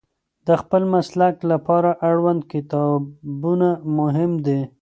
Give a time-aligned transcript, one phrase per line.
[0.47, 3.69] د خپل مسلک لپاره اړوند کتابونه
[3.99, 4.59] مهم دي.